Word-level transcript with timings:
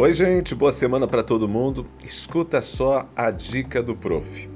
Oi, 0.00 0.14
gente, 0.14 0.54
boa 0.54 0.72
semana 0.72 1.06
para 1.06 1.22
todo 1.22 1.46
mundo. 1.46 1.86
Escuta 2.02 2.62
só 2.62 3.06
a 3.14 3.30
dica 3.30 3.82
do 3.82 3.94
prof. 3.94 4.48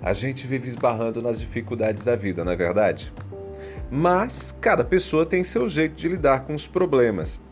A 0.00 0.14
gente 0.14 0.46
vive 0.46 0.66
esbarrando 0.66 1.20
nas 1.20 1.40
dificuldades 1.40 2.02
da 2.02 2.16
vida, 2.16 2.42
não 2.42 2.52
é 2.52 2.56
verdade? 2.56 3.12
Mas 3.90 4.50
cada 4.50 4.82
pessoa 4.82 5.26
tem 5.26 5.44
seu 5.44 5.68
jeito 5.68 5.94
de 5.94 6.08
lidar 6.08 6.46
com 6.46 6.54
os 6.54 6.66
problemas. 6.66 7.42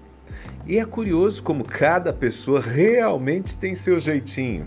E 0.64 0.79
é 0.79 0.85
curioso 0.86 1.43
como 1.43 1.62
cada 1.62 2.11
pessoa 2.11 2.59
realmente 2.59 3.59
tem 3.59 3.75
seu 3.75 4.00
jeitinho. 4.00 4.66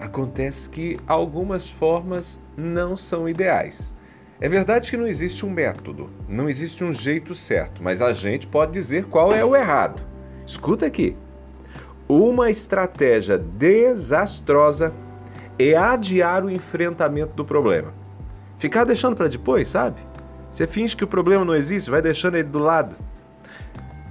Acontece 0.00 0.68
que 0.68 0.98
algumas 1.06 1.70
formas 1.70 2.40
não 2.56 2.96
são 2.96 3.28
ideais. 3.28 3.94
É 4.40 4.48
verdade 4.48 4.90
que 4.90 4.96
não 4.96 5.06
existe 5.06 5.46
um 5.46 5.50
método, 5.50 6.10
não 6.28 6.48
existe 6.48 6.82
um 6.82 6.92
jeito 6.92 7.32
certo, 7.32 7.80
mas 7.80 8.02
a 8.02 8.12
gente 8.12 8.48
pode 8.48 8.72
dizer 8.72 9.04
qual 9.04 9.32
é 9.32 9.44
o 9.44 9.54
errado. 9.54 10.04
Escuta 10.44 10.84
aqui. 10.84 11.16
Uma 12.08 12.48
estratégia 12.48 13.36
desastrosa 13.36 14.94
é 15.58 15.74
adiar 15.74 16.44
o 16.44 16.50
enfrentamento 16.50 17.34
do 17.34 17.44
problema. 17.44 17.92
Ficar 18.58 18.84
deixando 18.84 19.16
para 19.16 19.26
depois, 19.26 19.68
sabe? 19.68 20.00
Você 20.48 20.68
finge 20.68 20.96
que 20.96 21.02
o 21.02 21.08
problema 21.08 21.44
não 21.44 21.54
existe, 21.54 21.90
vai 21.90 22.00
deixando 22.00 22.36
ele 22.36 22.48
do 22.48 22.60
lado. 22.60 22.94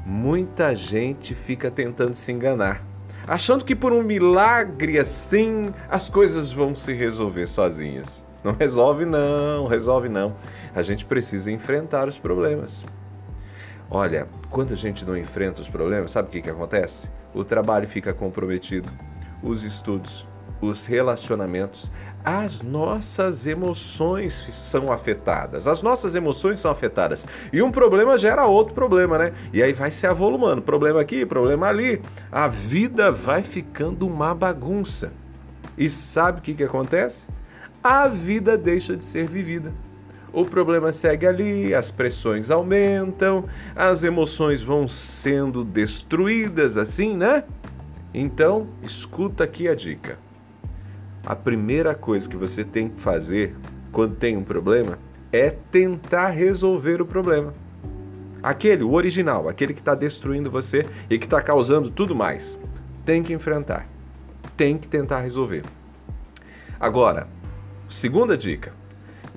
Muita 0.05 0.75
gente 0.75 1.33
fica 1.33 1.71
tentando 1.71 2.13
se 2.13 2.33
enganar, 2.33 2.83
achando 3.25 3.63
que 3.63 3.75
por 3.75 3.93
um 3.93 4.03
milagre 4.03 4.99
assim 4.99 5.71
as 5.89 6.09
coisas 6.09 6.51
vão 6.51 6.75
se 6.75 6.91
resolver 6.91 7.47
sozinhas. 7.47 8.21
Não 8.43 8.51
resolve 8.53 9.05
não, 9.05 9.67
resolve 9.67 10.09
não. 10.09 10.35
A 10.75 10.81
gente 10.81 11.05
precisa 11.05 11.49
enfrentar 11.49 12.09
os 12.09 12.19
problemas. 12.19 12.85
Olha, 13.89 14.27
quando 14.49 14.73
a 14.73 14.77
gente 14.77 15.05
não 15.05 15.17
enfrenta 15.17 15.61
os 15.61 15.69
problemas, 15.69 16.11
sabe 16.11 16.27
o 16.27 16.31
que, 16.31 16.41
que 16.41 16.49
acontece? 16.49 17.09
O 17.33 17.43
trabalho 17.43 17.87
fica 17.87 18.13
comprometido, 18.13 18.91
os 19.43 19.63
estudos, 19.63 20.27
os 20.61 20.85
relacionamentos, 20.85 21.91
as 22.23 22.61
nossas 22.61 23.45
emoções 23.45 24.33
são 24.51 24.91
afetadas. 24.91 25.67
As 25.67 25.83
nossas 25.83 26.15
emoções 26.15 26.57
são 26.57 26.71
afetadas. 26.71 27.25
E 27.53 27.61
um 27.61 27.71
problema 27.71 28.17
gera 28.17 28.45
outro 28.45 28.73
problema, 28.73 29.17
né? 29.17 29.33
E 29.53 29.61
aí 29.61 29.73
vai 29.73 29.91
se 29.91 30.07
avolumando. 30.07 30.61
Problema 30.61 31.01
aqui, 31.01 31.25
problema 31.25 31.67
ali. 31.67 32.01
A 32.31 32.47
vida 32.47 33.11
vai 33.11 33.43
ficando 33.43 34.07
uma 34.07 34.33
bagunça. 34.33 35.13
E 35.77 35.89
sabe 35.89 36.39
o 36.39 36.41
que, 36.41 36.55
que 36.55 36.63
acontece? 36.63 37.27
a 37.85 38.07
vida 38.07 38.57
deixa 38.57 38.97
de 38.97 39.03
ser 39.03 39.27
vivida. 39.27 39.71
O 40.35 40.43
problema 40.43 40.91
segue 40.91 41.25
ali, 41.25 41.73
as 41.73 41.89
pressões 41.89 42.51
aumentam, 42.51 43.45
as 43.73 44.03
emoções 44.03 44.61
vão 44.61 44.85
sendo 44.85 45.63
destruídas 45.63 46.75
assim, 46.75 47.15
né? 47.15 47.45
Então, 48.13 48.67
escuta 48.83 49.45
aqui 49.45 49.65
a 49.69 49.73
dica. 49.73 50.19
A 51.25 51.37
primeira 51.37 51.95
coisa 51.95 52.29
que 52.29 52.35
você 52.35 52.65
tem 52.65 52.89
que 52.89 52.99
fazer 52.99 53.55
quando 53.93 54.17
tem 54.17 54.35
um 54.35 54.43
problema 54.43 54.99
é 55.31 55.51
tentar 55.71 56.31
resolver 56.31 57.01
o 57.01 57.05
problema. 57.05 57.53
Aquele, 58.43 58.83
o 58.83 58.91
original, 58.91 59.47
aquele 59.47 59.73
que 59.73 59.79
está 59.79 59.95
destruindo 59.95 60.51
você 60.51 60.85
e 61.09 61.17
que 61.17 61.25
está 61.25 61.41
causando 61.41 61.89
tudo 61.89 62.13
mais. 62.13 62.59
Tem 63.05 63.23
que 63.23 63.31
enfrentar. 63.31 63.87
Tem 64.57 64.77
que 64.77 64.89
tentar 64.89 65.21
resolver. 65.21 65.63
Agora, 66.77 67.25
Segunda 67.87 68.35
dica: 68.35 68.73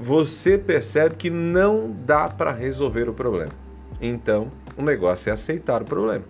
você 0.00 0.56
percebe 0.56 1.16
que 1.16 1.28
não 1.28 1.90
dá 1.90 2.28
para 2.28 2.52
resolver 2.52 3.08
o 3.08 3.14
problema. 3.14 3.52
Então, 4.00 4.50
o 4.76 4.82
negócio 4.82 5.30
é 5.30 5.32
aceitar 5.32 5.82
o 5.82 5.84
problema. 5.84 6.24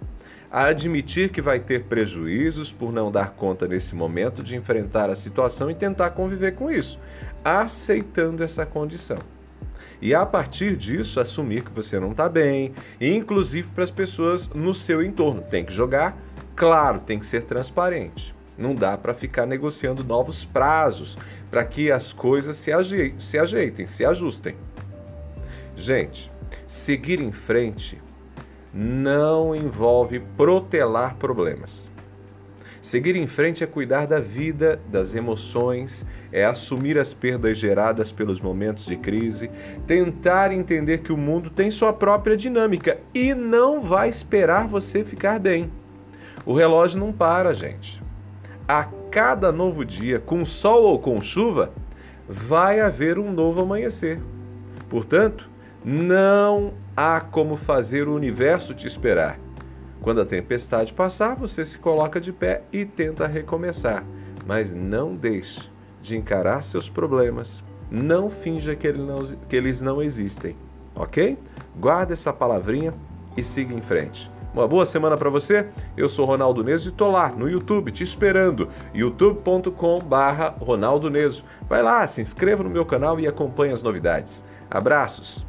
Admitir 0.50 1.28
que 1.28 1.42
vai 1.42 1.60
ter 1.60 1.84
prejuízos 1.84 2.72
por 2.72 2.90
não 2.90 3.12
dar 3.12 3.32
conta 3.32 3.68
nesse 3.68 3.94
momento 3.94 4.42
de 4.42 4.56
enfrentar 4.56 5.10
a 5.10 5.16
situação 5.16 5.70
e 5.70 5.74
tentar 5.74 6.10
conviver 6.10 6.52
com 6.52 6.70
isso, 6.70 6.98
aceitando 7.44 8.42
essa 8.42 8.64
condição. 8.64 9.18
E 10.00 10.14
a 10.14 10.24
partir 10.24 10.74
disso, 10.76 11.20
assumir 11.20 11.64
que 11.64 11.72
você 11.72 12.00
não 12.00 12.12
está 12.12 12.28
bem, 12.28 12.72
inclusive 12.98 13.68
para 13.74 13.84
as 13.84 13.90
pessoas 13.90 14.48
no 14.48 14.72
seu 14.72 15.02
entorno. 15.02 15.42
Tem 15.42 15.64
que 15.64 15.72
jogar, 15.72 16.16
claro, 16.56 17.00
tem 17.00 17.18
que 17.18 17.26
ser 17.26 17.42
transparente. 17.42 18.34
Não 18.58 18.74
dá 18.74 18.98
para 18.98 19.14
ficar 19.14 19.46
negociando 19.46 20.02
novos 20.02 20.44
prazos 20.44 21.16
para 21.48 21.64
que 21.64 21.92
as 21.92 22.12
coisas 22.12 22.56
se, 22.56 22.72
se 23.20 23.38
ajeitem, 23.38 23.86
se 23.86 24.04
ajustem. 24.04 24.56
Gente, 25.76 26.30
seguir 26.66 27.20
em 27.20 27.30
frente 27.30 28.02
não 28.74 29.54
envolve 29.54 30.18
protelar 30.36 31.14
problemas. 31.14 31.88
Seguir 32.80 33.16
em 33.16 33.26
frente 33.26 33.62
é 33.62 33.66
cuidar 33.66 34.06
da 34.06 34.18
vida, 34.18 34.80
das 34.88 35.14
emoções, 35.14 36.04
é 36.32 36.44
assumir 36.44 36.98
as 36.98 37.12
perdas 37.14 37.58
geradas 37.58 38.10
pelos 38.10 38.40
momentos 38.40 38.86
de 38.86 38.96
crise, 38.96 39.50
tentar 39.86 40.52
entender 40.52 40.98
que 40.98 41.12
o 41.12 41.16
mundo 41.16 41.50
tem 41.50 41.70
sua 41.70 41.92
própria 41.92 42.36
dinâmica 42.36 42.98
e 43.14 43.34
não 43.34 43.80
vai 43.80 44.08
esperar 44.08 44.66
você 44.66 45.04
ficar 45.04 45.38
bem. 45.38 45.70
O 46.46 46.54
relógio 46.54 46.98
não 46.98 47.12
para, 47.12 47.52
gente 47.52 48.07
a 48.68 48.84
cada 49.10 49.50
novo 49.50 49.82
dia, 49.82 50.20
com 50.20 50.44
sol 50.44 50.82
ou 50.82 50.98
com 50.98 51.20
chuva, 51.22 51.72
vai 52.28 52.80
haver 52.80 53.18
um 53.18 53.32
novo 53.32 53.62
amanhecer. 53.62 54.20
Portanto, 54.90 55.48
não 55.82 56.74
há 56.94 57.20
como 57.20 57.56
fazer 57.56 58.06
o 58.06 58.14
universo 58.14 58.74
te 58.74 58.86
esperar. 58.86 59.38
Quando 60.02 60.20
a 60.20 60.26
tempestade 60.26 60.92
passar, 60.92 61.34
você 61.34 61.64
se 61.64 61.78
coloca 61.78 62.20
de 62.20 62.32
pé 62.32 62.62
e 62.70 62.84
tenta 62.84 63.26
recomeçar, 63.26 64.04
mas 64.46 64.74
não 64.74 65.16
deixe 65.16 65.70
de 66.02 66.16
encarar 66.16 66.62
seus 66.62 66.90
problemas. 66.90 67.64
Não 67.90 68.28
finja 68.28 68.76
que, 68.76 68.86
ele 68.86 69.02
não, 69.02 69.22
que 69.22 69.56
eles 69.56 69.80
não 69.80 70.02
existem, 70.02 70.54
ok? 70.94 71.38
Guarda 71.78 72.12
essa 72.12 72.32
palavrinha 72.32 72.92
e 73.36 73.42
siga 73.42 73.74
em 73.74 73.80
frente. 73.80 74.30
Uma 74.58 74.66
boa 74.66 74.84
semana 74.84 75.16
para 75.16 75.30
você. 75.30 75.68
Eu 75.96 76.08
sou 76.08 76.26
Ronaldo 76.26 76.64
Neso 76.64 76.88
e 76.88 76.92
tô 76.92 77.08
lá 77.08 77.28
no 77.28 77.48
YouTube 77.48 77.92
te 77.92 78.02
esperando. 78.02 78.68
youtube.com/ronaldo. 78.92 81.08
Vai 81.68 81.80
lá, 81.80 82.04
se 82.08 82.20
inscreva 82.20 82.64
no 82.64 82.70
meu 82.70 82.84
canal 82.84 83.20
e 83.20 83.28
acompanhe 83.28 83.72
as 83.72 83.82
novidades. 83.82 84.44
Abraços. 84.68 85.47